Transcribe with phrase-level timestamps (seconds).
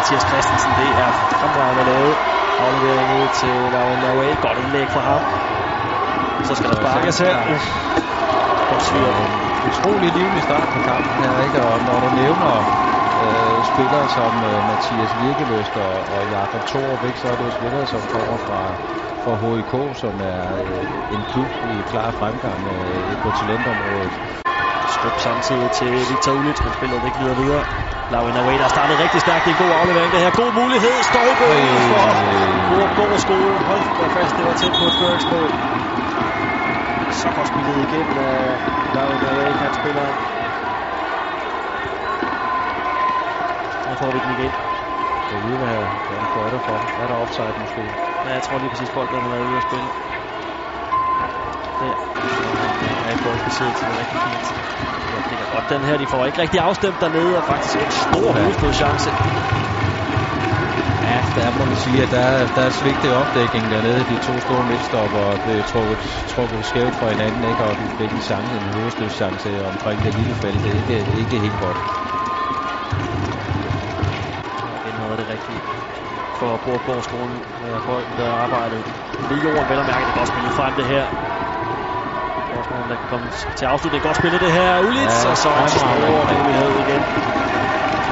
[0.00, 0.76] Mathias Christensen.
[0.76, 2.16] Det er fremragende lavet.
[2.58, 4.34] Aflevering ud til Lauren Lauer.
[4.40, 5.22] Godt indlæg fra ham.
[6.42, 7.58] Så skal der sparkes her.
[8.68, 9.28] Godt sviger.
[9.66, 11.62] Utrolig livlig start på kampen her, ikke?
[11.62, 12.66] Og når du nævner
[13.20, 17.20] øh, spillere som øh, Mathias Virkeløst og, og Jakob Thorup, ikke?
[17.20, 18.76] så er det jo spillere, som kommer fra,
[19.24, 24.20] fra HIK, som er øh, en klub i klar fremgang øh, på talentområdet.
[24.90, 27.64] Skub samtidig til Victor Ulic, men spillet ikke videre videre.
[28.08, 29.44] Laurin Away, der startede rigtig stærkt.
[29.44, 30.12] Det er en god aflevering.
[30.12, 31.02] Det her god mulighed.
[31.02, 31.44] Stolpe
[31.88, 33.58] for Borgård skole.
[33.60, 35.52] Hold da fast, det var tæt på et føringsmål.
[37.10, 38.60] Så godt spillet igen af
[38.92, 40.14] Laurin Away, han spiller.
[43.88, 44.52] Nu får vi den igen.
[45.28, 45.86] Det er lige, hvad
[46.18, 46.82] han fløjter for.
[46.98, 47.94] Er der offside måske?
[48.24, 49.90] Ja, jeg tror lige præcis, bolden har været ude at spille.
[53.40, 53.86] Ja, i boldbesiddelse.
[53.86, 54.54] Det er rigtig fint.
[55.28, 55.96] Det er godt den her.
[55.96, 59.14] De får ikke rigtig afstemt dernede, og faktisk en stor hovedstødchance.
[61.02, 64.04] Ja, der må man sige, at der, der er svigt i opdækningen dernede.
[64.04, 67.64] De to store midtstopper blev trukket, trukket skævt fra hinanden, ikke?
[67.64, 70.62] og de fik en chance, en hovedstødchance omkring det lille felt.
[70.62, 71.78] Det er ikke, ikke helt godt.
[74.84, 75.64] Igen havde det rigtigt
[76.32, 77.44] for Borgårdsskolen.
[77.80, 78.84] Folk, der arbejdede
[79.22, 81.29] lige jorden, vel og mærke, det er godt spillet frem det her.
[82.60, 84.02] Også nogen, der kan komme til afslutning.
[84.02, 84.80] Godt spillet det her.
[84.80, 87.02] Ulits, Ja, og så en stor mulighed igen.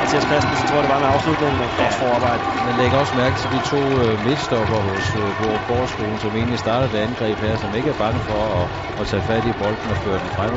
[0.00, 2.44] Mathias Christensen tror jeg, det var med afslutningen, men godt forarbejde.
[2.64, 6.92] Man lægger også mærke til de to øh, midtstopper hos øh, Borgårdsskolen, som egentlig startede
[6.92, 8.68] det angreb her, som ikke er bange for at,
[9.00, 10.52] at tage fat i bolden og føre den frem.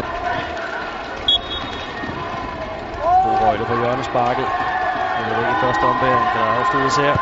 [3.42, 4.48] Røgle på hjørnesparket.
[5.18, 6.32] Det er ikke i første ombæring.
[6.32, 7.16] Kan afsluttes her?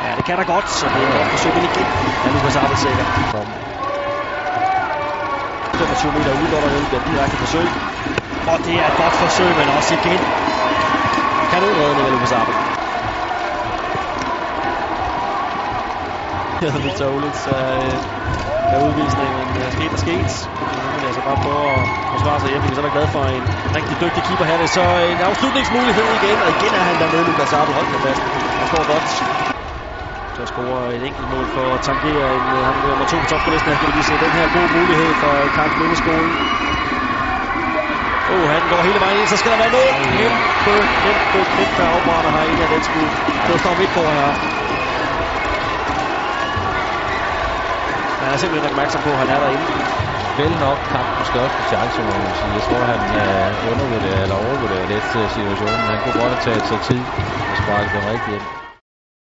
[0.00, 1.86] Ja, det kan der godt, så det er godt forsøg men igen.
[2.24, 3.04] Ja, Lukas Abel sikker.
[3.30, 3.65] Kom.
[5.78, 7.68] 25 meter ude, hvor der vil bliver direkte forsøg.
[8.46, 10.20] Og det er et godt forsøg, men også igen.
[11.50, 12.54] Kanonredning af Lukas Abel.
[16.60, 18.00] hedder Victor Ulitz er, øh,
[18.72, 20.50] er udvisningen øh, er sket og sket.
[20.60, 22.62] Nu vil jeg altså bare prøve at forsvare sig hjem.
[22.62, 24.56] Vi er så være glad for en rigtig dygtig keeper her.
[24.56, 27.74] Det er så en afslutningsmulighed igen, og igen er han dernede, Lukas Abel.
[27.74, 28.22] Hold da fast.
[28.58, 29.24] Han står godt
[30.36, 33.16] til at score et enkelt mål for at tangere en, øh, han er nummer to
[33.22, 33.70] på top på listen.
[33.72, 36.32] Her kan vi lige se den her gode mulighed for Karl Blindeskolen.
[38.34, 39.90] Oh, han går hele vejen ind, så skal der være noget.
[40.20, 43.08] Kæmpe, kæmpe, kæmpe afbrænder her en af den skud.
[43.80, 44.28] Midt på her.
[48.20, 49.66] Han er simpelthen opmærksom på, at han er derinde.
[50.36, 52.54] Vel nok kampens største chance, må man sige.
[52.54, 55.84] Jeg tror, han øh, undervurderer eller overvurderer lidt øh, situationen.
[55.92, 57.02] Han kunne godt have taget sig tid
[57.50, 58.65] og sparket den rigtigt ind.